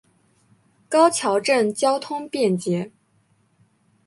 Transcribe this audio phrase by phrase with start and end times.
[0.89, 2.91] 高桥镇交通便捷。